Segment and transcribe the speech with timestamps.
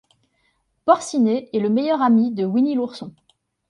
[0.85, 3.13] Porcinet est le meilleur ami de Winnie l'ourson.